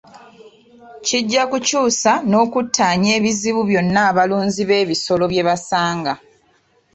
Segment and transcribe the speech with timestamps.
[1.05, 6.13] Kijja kukyusa n'okuttaanya ebizibu byonna abalunzi b'ebisolo bye basanga.